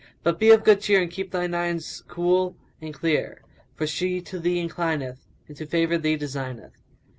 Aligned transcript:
But 0.23 0.39
be 0.39 0.49
of 0.49 0.63
good 0.63 0.81
cheer 0.81 0.99
and 0.99 1.11
keep 1.11 1.29
thine 1.29 1.53
eyes 1.53 2.01
cool 2.07 2.57
and 2.81 2.91
clear;[FN#177] 2.91 3.75
for 3.77 3.85
she 3.85 4.19
to 4.19 4.39
thee 4.39 4.57
inclineth 4.59 5.27
and 5.47 5.55
to 5.57 5.67
favour 5.67 5.99
thee 5.99 6.15
designeth." 6.17 6.73